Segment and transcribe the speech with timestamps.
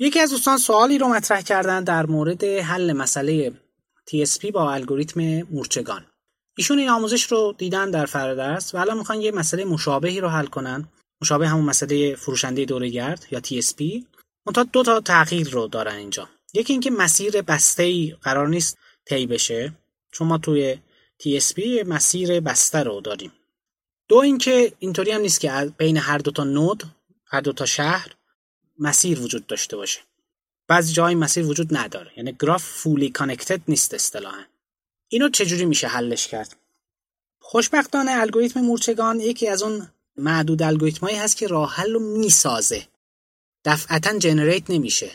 [0.00, 3.52] یکی از دوستان سوالی رو مطرح کردن در مورد حل مسئله
[4.10, 6.06] TSP با الگوریتم مورچگان.
[6.56, 10.46] ایشون این آموزش رو دیدن در فرادرس و الان می‌خوان یه مسئله مشابهی رو حل
[10.46, 10.88] کنن.
[11.22, 14.04] مشابه همون مسئله فروشنده دورگرد یا TSP
[14.46, 16.28] منتها دو تا تغییر رو دارن اینجا.
[16.54, 19.72] یکی اینکه مسیر بسته ای قرار نیست طی بشه
[20.12, 20.78] چون ما توی
[21.22, 23.32] TSP مسیر بسته رو داریم.
[24.08, 26.82] دو اینکه اینطوری هم نیست که بین هر دو تا نود
[27.26, 28.17] هر دو تا شهر
[28.78, 30.00] مسیر وجود داشته باشه.
[30.68, 32.12] بعضی جایی مسیر وجود نداره.
[32.16, 34.42] یعنی گراف fully connected نیست اصطلاحا.
[35.08, 36.56] اینو چجوری میشه حلش کرد؟
[37.40, 42.88] خوشبختانه الگوریتم مورچگان یکی از اون معدود الگوریتمایی هست که راه حل رو می‌سازه.
[43.64, 45.10] دفعتا generate نمیشه.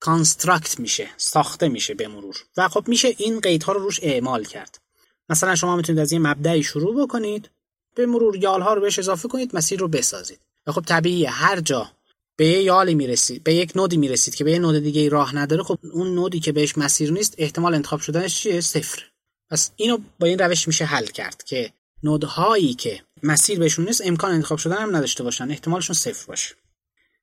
[0.00, 1.10] construct میشه.
[1.16, 2.44] ساخته میشه به مرور.
[2.56, 4.80] و خب میشه این قیدها رو روش اعمال کرد.
[5.28, 7.50] مثلا شما می‌تونید از یه مبدئی شروع بکنید.
[7.94, 10.40] به مرور یالها رو بهش اضافه کنید مسیر رو بسازید.
[10.66, 11.30] و خب طبیعیه.
[11.30, 11.90] هر جا
[12.36, 15.62] به یه یالی می‌رسید به یک نودی می‌رسید که به یه نود دیگه راه نداره
[15.62, 19.02] خب اون نودی که بهش مسیر نیست احتمال انتخاب شدنش چیه؟ صفر.
[19.50, 24.30] پس اینو با این روش میشه حل کرد که نودهایی که مسیر بهشون نیست امکان
[24.30, 26.54] انتخاب شدن هم نداشته باشن احتمالشون صفر باشه.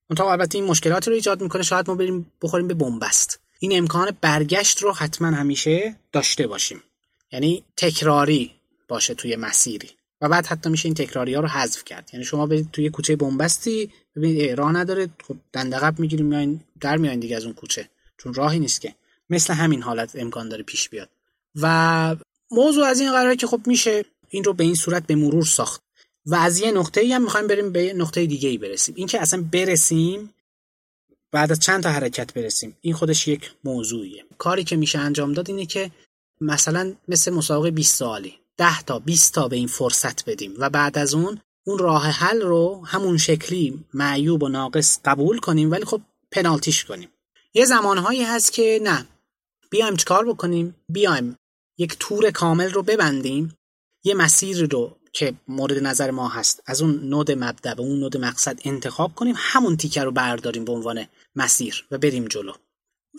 [0.09, 3.39] اونتا البته این مشکلاتی رو ایجاد می‌کنه شاید ما بریم بخوریم به بنبست.
[3.59, 6.83] این امکان برگشت رو حتما همیشه داشته باشیم.
[7.31, 8.51] یعنی تکراری
[8.87, 9.89] باشه توی مسیری.
[10.21, 12.09] و بعد حتی میشه این تکراری ها رو حذف کرد.
[12.13, 15.09] یعنی شما برید توی کوچه بنبستی ببینید راه نداره.
[15.27, 17.89] خب دندقب می‌گیریم میاین در میاین دیگه از اون کوچه.
[18.17, 18.95] چون راهی نیست که.
[19.29, 21.09] مثل همین حالت امکان داره پیش بیاد.
[21.55, 22.15] و
[22.51, 25.81] موضوع از این قراره که خب میشه این رو به این صورت به مرور ساخت.
[26.25, 28.95] و از یه نقطه ای هم می‌خوایم بریم به نقطه دیگه ای برسیم.
[28.97, 30.33] این که اصلا برسیم
[31.31, 32.77] بعد از چند تا حرکت برسیم.
[32.81, 34.25] این خودش یک موضوعیه.
[34.37, 35.91] کاری که میشه انجام داد اینه که
[36.41, 40.97] مثلا مثل مسابقه 20 سالی 10 تا 20 تا به این فرصت بدیم و بعد
[40.97, 46.01] از اون اون راه حل رو همون شکلی معیوب و ناقص قبول کنیم ولی خب
[46.31, 47.09] پنالتیش کنیم.
[47.53, 49.07] یه زمانهایی هست که نه.
[49.69, 51.35] بیایم چیکار بکنیم؟ بیایم
[51.77, 53.55] یک تور کامل رو ببندیم.
[54.03, 58.17] یه مسیر رو که مورد نظر ما هست از اون نود مبدا به اون نود
[58.17, 61.05] مقصد انتخاب کنیم همون تیکه رو برداریم به عنوان
[61.35, 62.53] مسیر و بریم جلو.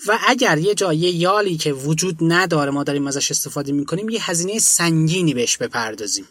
[0.08, 4.58] و اگر یه جای یالی که وجود نداره ما داریم ازش استفاده می‌کنیم یه هزینه
[4.58, 6.28] سنگینی بهش بپردازیم.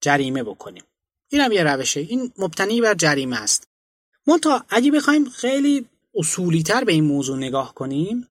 [0.00, 0.82] جریمه بکنیم.
[1.28, 2.00] این هم یه روشه.
[2.00, 3.68] این مبتنی بر جریمه است.
[4.26, 8.28] منتها اگه بخوایم خیلی اصولی تر به این موضوع نگاه کنیم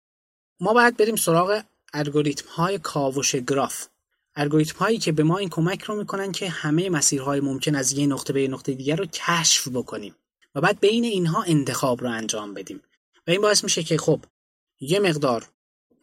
[0.59, 1.61] ما باید بریم سراغ
[1.93, 3.87] الگوریتم های کاوش گراف.
[4.35, 8.07] الگوریتم هایی که به ما این کمک رو می‌کنن که همه مسیرهای ممکن از یه
[8.07, 10.15] نقطه به یه نقطه دیگر رو کشف بکنیم.
[10.55, 12.81] و بعد بین اینها انتخاب رو انجام بدیم.
[13.27, 14.19] و این باعث میشه که خب
[14.83, 15.49] یه مقدار.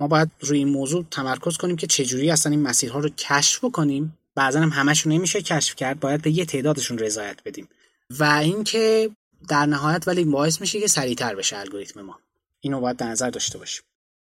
[0.01, 4.19] ما باید روی این موضوع تمرکز کنیم که چجوری اصلا این مسیرها رو کشف بکنیم.
[4.35, 7.69] بعضا هم همشون نمیشه کشف کرد باید به یه تعدادشون رضایت بدیم.
[8.11, 9.11] و اینکه
[9.49, 12.19] در نهایت ولی باعث میشه که سریعتر بشه الگوریتم ما.
[12.61, 13.83] اینو باید در نظر داشته باشیم.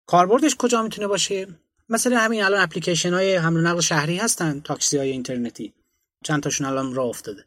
[0.05, 1.47] کاربردش کجا می‌تونه باشه؟
[1.89, 5.73] مثلا همین الان اپلیکیشن های حمل و نقل شهری هستن تاکسی های اینترنتی.
[6.23, 7.45] چند تاشون الان راه افتاده.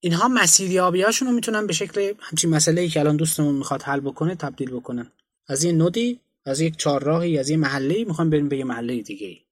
[0.00, 4.00] اینها مسیریابی هاشون رو می‌تونن به شکل همچین مسئله ای که الان دوستمون می‌خواد حل
[4.00, 5.12] بکنه تبدیل بکنن.
[5.48, 9.46] از یه نودی از یک چهارراهی از یه محله می‌خوام بریم به یه محله دیگه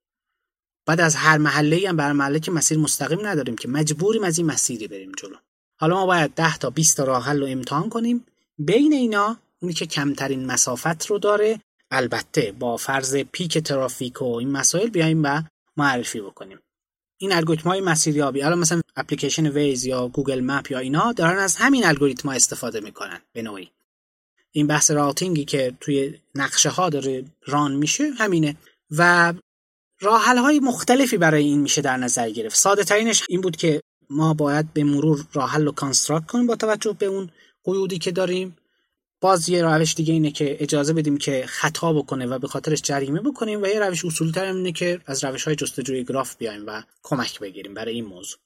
[0.86, 4.46] بعد از هر محله هم بر محله که مسیر مستقیم نداریم که مجبوریم از این
[4.46, 5.36] مسیری بریم جلو.
[5.80, 8.26] حالا ما باید 10 تا 20 تا راه حل رو امتحان کنیم.
[8.58, 11.60] بین اینا اونی که کمترین مسافت رو داره
[11.90, 15.42] البته با فرض پیک ترافیک و این مسائل بیایم و
[15.76, 16.58] معرفی بکنیم.
[17.18, 21.56] این الگوریتم های مسیریابی الان مثلا اپلیکیشن Waze یا Google Map یا اینا دارن از
[21.56, 23.70] همین الگوریتم استفاده می‌کنن به نوعی.
[24.56, 28.56] این بحث routing ی که توی نقشه ها داره run میشه همینه.
[28.90, 29.34] و
[30.00, 32.56] راه های مختلفی برای این میشه در نظر گرفت.
[32.56, 36.56] ساده ترینش این بود که ما باید به مرور راه حل رو construct کنیم با
[36.56, 37.30] توجه به اون
[37.64, 38.56] قیودی که داریم.
[39.20, 43.20] باز یه روش دیگه اینه که اجازه بدیم که خطا بکنه و به خاطرش جریمه
[43.20, 46.82] بکنیم و یه روش اصولی تر اینه که از روش های جستجوی گراف بیایم و
[47.02, 48.38] کمک بگیریم برای این موضوع.